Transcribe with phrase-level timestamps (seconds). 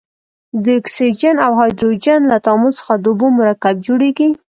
[0.63, 4.29] د اکسیجن او هایدروجن له تعامل څخه د اوبو مرکب جوړیږي.